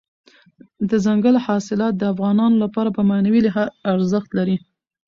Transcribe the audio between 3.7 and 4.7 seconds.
ارزښت لري.